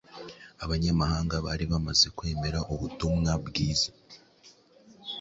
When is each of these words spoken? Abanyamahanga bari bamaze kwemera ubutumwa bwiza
Abanyamahanga 0.63 1.35
bari 1.45 1.65
bamaze 1.71 2.05
kwemera 2.17 2.59
ubutumwa 2.73 3.31
bwiza 3.47 3.89